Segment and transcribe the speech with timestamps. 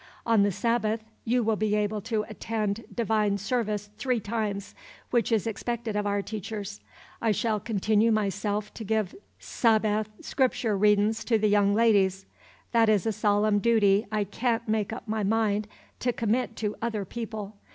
[0.25, 4.73] On the Sahbath you will be able to attend divine service three times,
[5.11, 6.79] which is expected of our teachers.
[7.21, 12.25] I shall continoo myself to give Sahbath Scriptur' readin's to the young ladies.
[12.71, 15.67] That is a solemn dooty I can't make up my mind
[15.99, 17.57] to commit to other people.